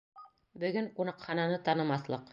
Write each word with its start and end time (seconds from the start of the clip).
Бөгөн 0.63 0.89
ҡунаҡхананы 1.01 1.63
танымаҫлыҡ. 1.71 2.29